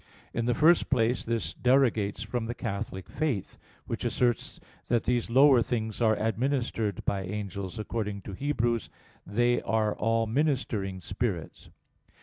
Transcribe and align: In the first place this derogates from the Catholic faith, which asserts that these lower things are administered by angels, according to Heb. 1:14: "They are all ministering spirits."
In 0.33 0.45
the 0.47 0.55
first 0.55 0.89
place 0.89 1.23
this 1.23 1.53
derogates 1.53 2.23
from 2.25 2.47
the 2.47 2.55
Catholic 2.55 3.07
faith, 3.07 3.59
which 3.85 4.03
asserts 4.03 4.59
that 4.87 5.03
these 5.03 5.29
lower 5.29 5.61
things 5.61 6.01
are 6.01 6.15
administered 6.19 7.05
by 7.05 7.21
angels, 7.21 7.77
according 7.77 8.21
to 8.23 8.33
Heb. 8.33 8.57
1:14: 8.57 8.81
"They 9.27 9.61
are 9.61 9.93
all 9.95 10.25
ministering 10.25 11.01
spirits." 11.01 11.69